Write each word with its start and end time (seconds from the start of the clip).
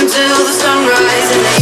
until 0.00 0.44
the 0.44 0.52
sunrise 0.52 1.57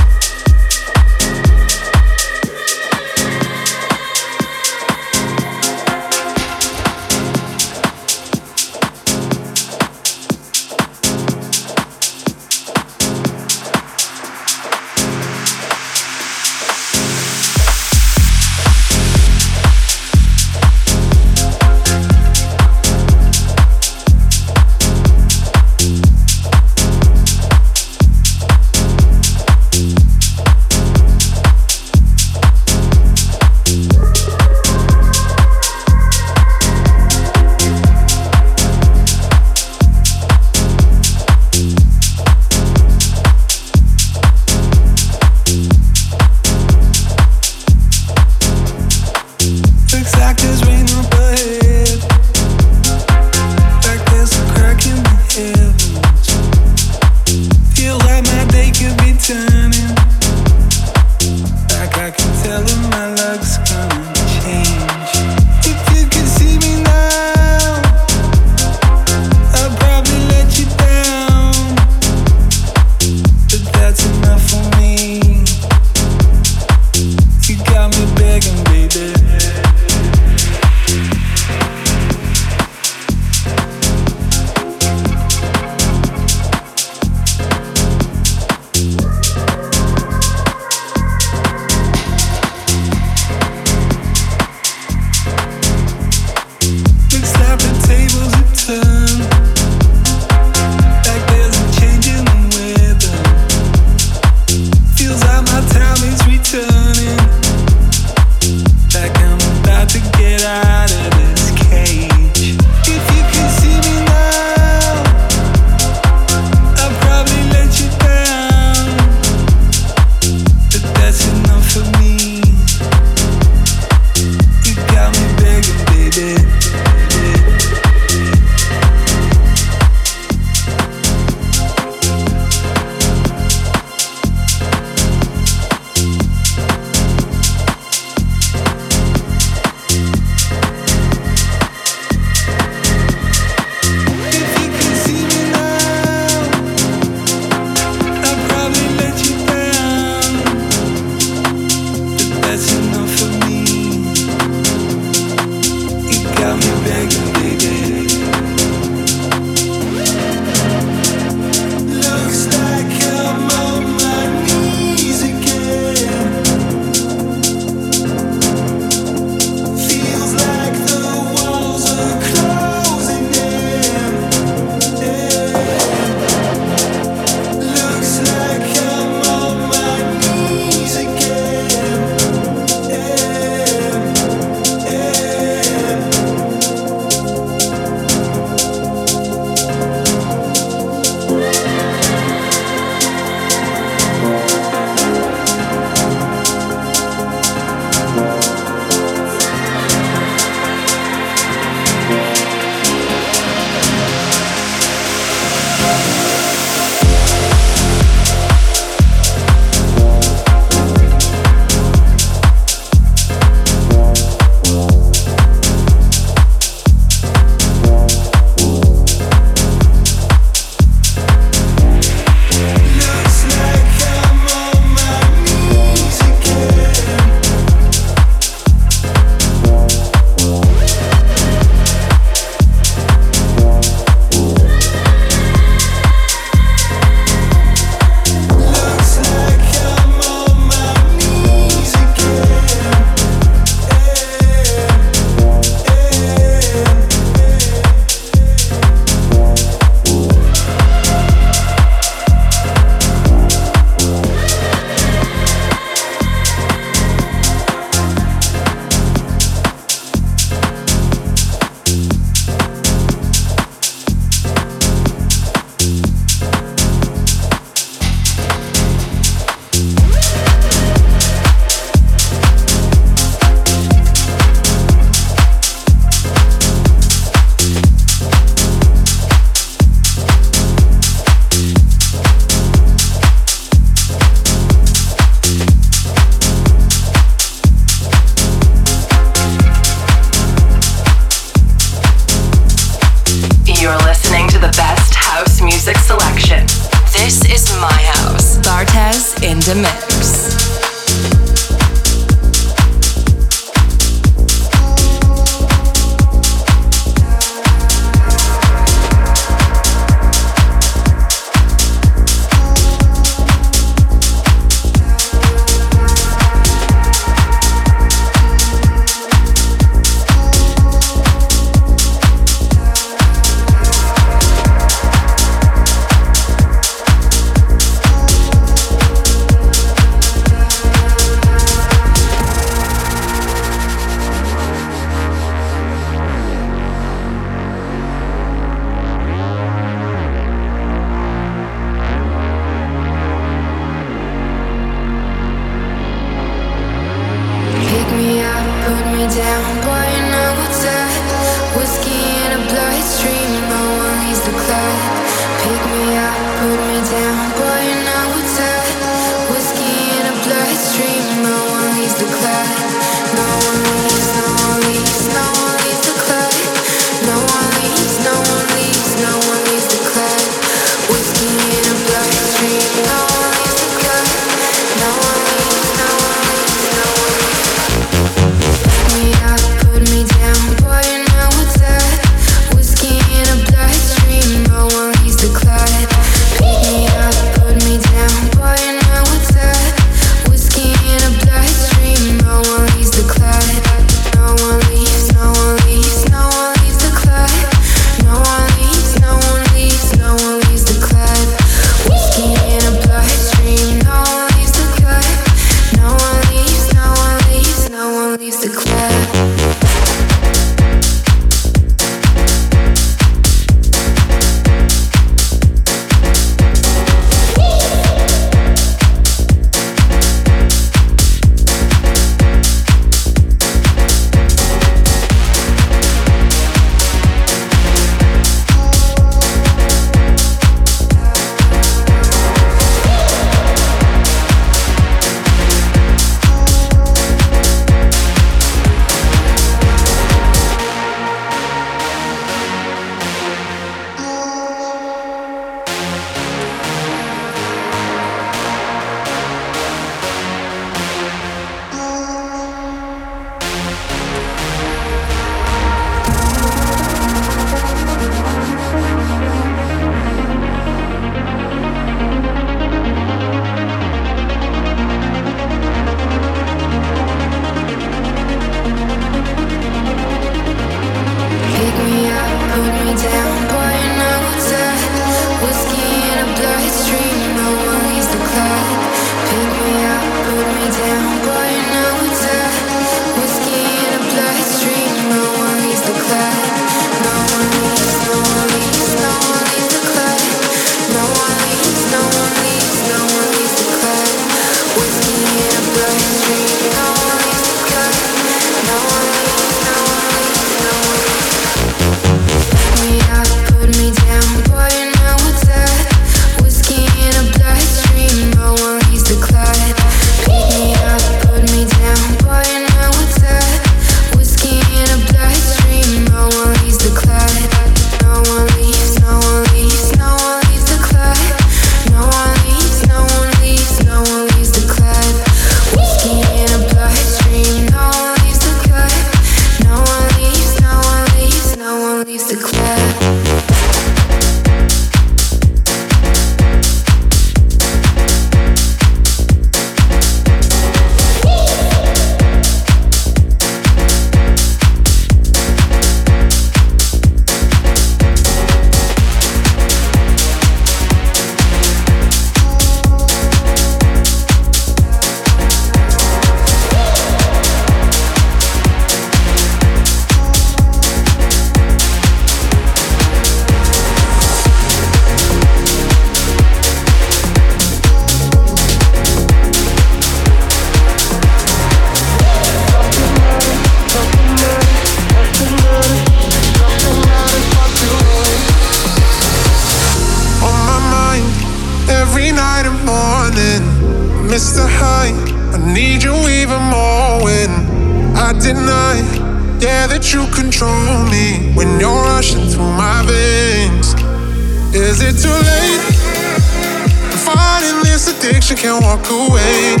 addiction 598.42 598.76
can't 598.76 599.04
walk 599.04 599.28
away. 599.28 600.00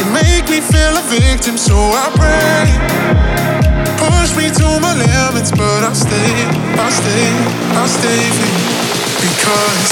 You 0.00 0.06
make 0.08 0.48
me 0.48 0.60
feel 0.60 0.96
a 0.96 1.04
victim, 1.04 1.56
so 1.58 1.76
I 1.76 2.08
pray. 2.16 2.64
Push 4.00 4.36
me 4.36 4.48
to 4.48 4.80
my 4.80 4.96
limits, 4.96 5.50
but 5.52 5.84
I 5.84 5.92
stay, 5.92 6.32
I 6.80 6.88
stay, 6.88 7.28
I 7.76 7.84
stay 7.86 8.24
for 8.36 8.48
you. 8.48 8.64
Because 9.20 9.88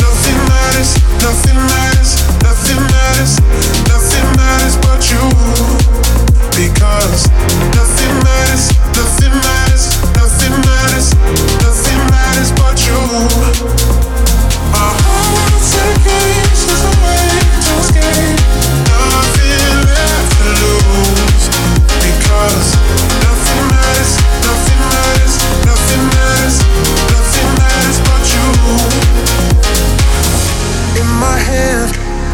nothing 0.00 0.40
matters, 0.48 0.96
nothing 1.20 1.60
matters, 1.68 2.12
nothing 2.40 2.80
matters, 2.88 3.36
nothing 3.92 4.26
matters 4.40 4.76
but 4.80 5.04
you. 5.12 5.24
Because 6.56 7.28
nothing 7.76 8.14
matters, 8.24 8.72
nothing 8.96 9.34
matters, 9.44 9.84
nothing 10.16 10.56
matters, 10.64 11.12
nothing 11.60 12.00
matters 12.08 12.50
but 12.56 12.76
you. 12.88 13.00
My 14.72 14.88
heart 14.96 15.28
world's 15.36 15.74
a 15.76 16.08
game. 16.08 16.49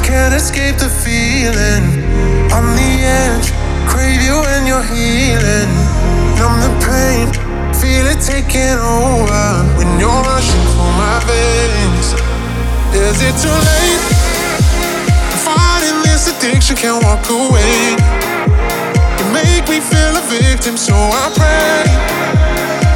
can't 0.06 0.34
escape 0.34 0.78
the 0.78 0.88
feeling. 0.88 1.82
On 2.54 2.64
the 2.78 2.92
edge, 3.02 3.50
crave 3.90 4.22
you 4.22 4.38
when 4.46 4.62
you're 4.64 4.86
healing. 4.86 5.70
Numb 6.38 6.62
the 6.62 6.70
pain, 6.86 7.26
feel 7.74 8.06
it 8.06 8.22
taking 8.22 8.78
over 8.78 9.46
when 9.74 9.90
you're 9.98 10.22
rushing 10.22 10.62
through 10.70 10.94
my 10.94 11.18
veins. 11.26 12.14
Is 12.94 13.18
it 13.18 13.34
too 13.42 13.50
late? 13.50 14.02
Fighting 15.42 15.98
this 16.06 16.30
addiction, 16.30 16.76
can't 16.76 17.02
walk 17.02 17.26
away. 17.28 17.98
You 19.18 19.26
make 19.34 19.66
me 19.66 19.82
feel 19.82 20.14
a 20.14 20.22
victim, 20.30 20.76
so 20.76 20.94
I 20.94 21.26
pray. 21.34 21.82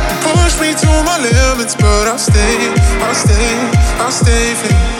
You 0.09 0.17
push 0.31 0.55
me 0.63 0.71
to 0.79 0.91
my 1.03 1.19
limits, 1.19 1.75
but 1.75 2.07
I'll 2.07 2.23
stay, 2.23 2.71
I'll 3.03 3.15
stay, 3.15 3.51
I'll 3.99 4.15
stay. 4.15 4.55
Fit. 4.55 5.00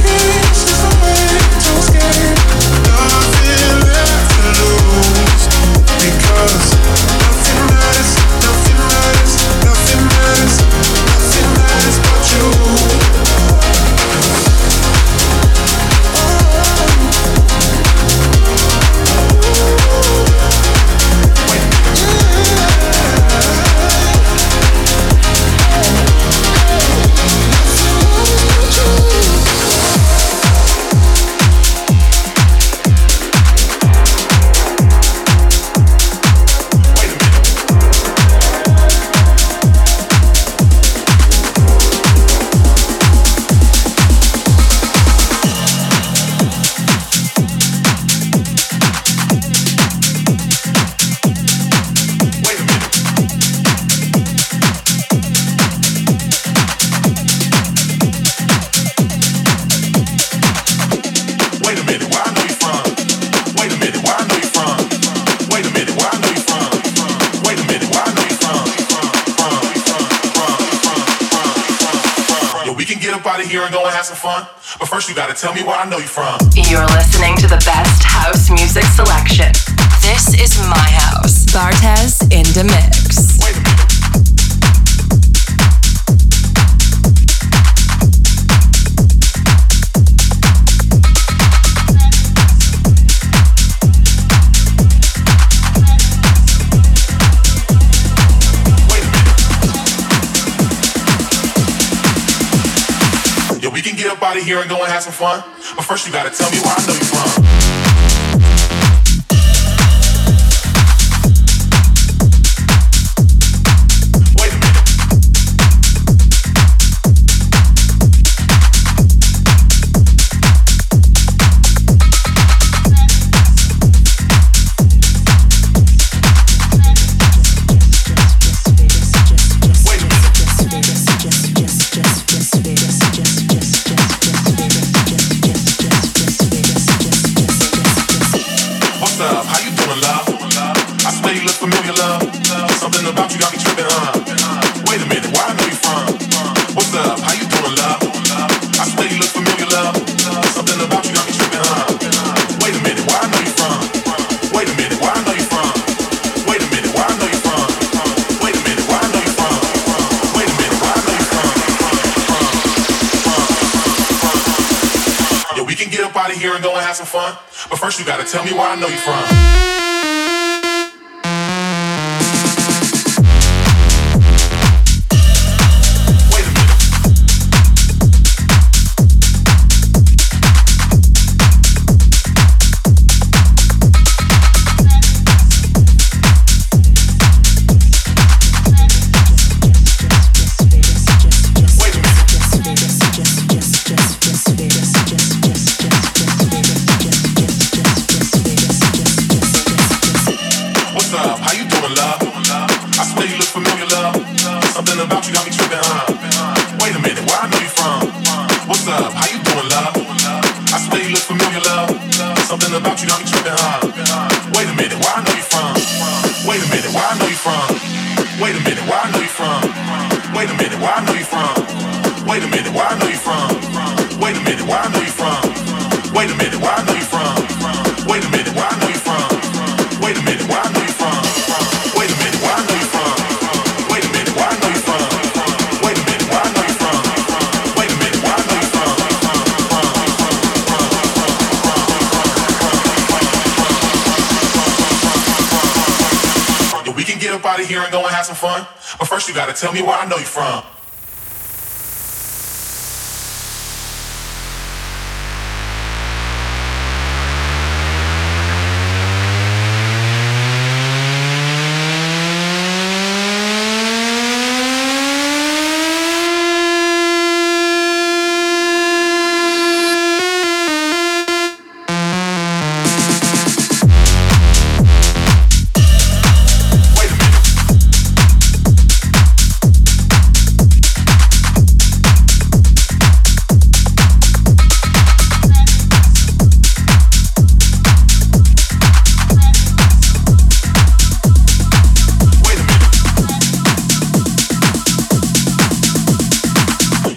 out 166.21 166.29
of 166.31 166.37
here 166.37 166.53
and 166.53 166.63
go 166.63 166.71
and 166.71 166.85
have 166.85 166.95
some 166.95 167.07
fun. 167.07 167.35
But 167.69 167.79
first, 167.79 167.99
you 167.99 168.05
gotta 168.05 168.23
tell 168.23 168.43
me 168.45 168.53
where 168.53 168.69
I 168.69 168.75
know 168.75 168.87
you 168.87 168.97
from. 168.97 169.90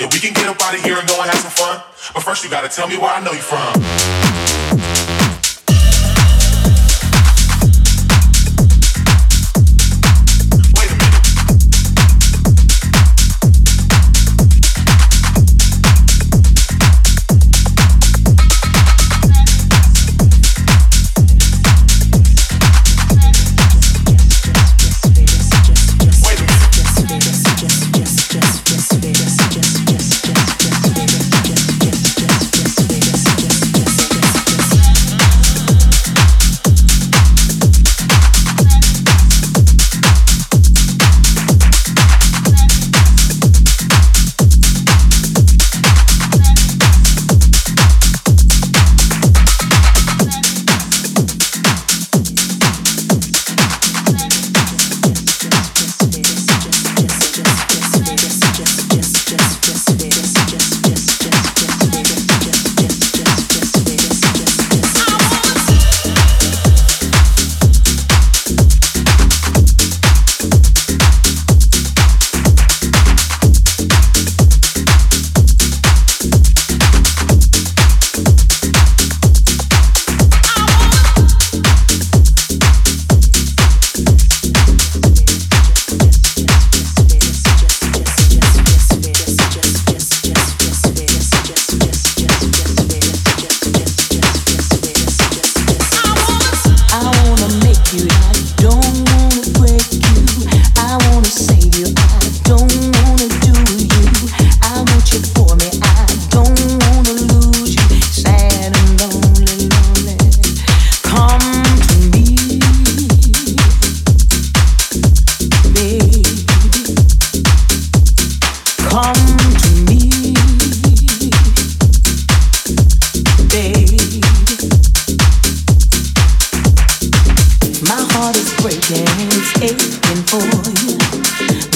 If 0.00 0.12
we 0.12 0.18
can 0.18 0.32
get 0.32 0.48
up 0.48 0.60
out 0.62 0.74
of 0.74 0.82
here 0.82 0.98
and 0.98 1.08
go 1.08 1.20
and 1.20 1.30
have 1.30 1.38
some 1.38 1.50
fun, 1.52 1.80
but 2.12 2.22
first 2.22 2.42
you 2.42 2.50
gotta 2.50 2.68
tell 2.68 2.88
me 2.88 2.98
where 2.98 3.10
I 3.10 3.20
know 3.22 3.30
you 3.30 3.38
from. 3.38 5.03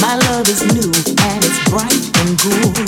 My 0.09 0.17
love 0.17 0.49
is 0.49 0.63
new 0.63 0.91
and 1.21 1.45
it's 1.45 1.69
bright 1.69 2.19
and 2.21 2.39
cool. 2.41 2.88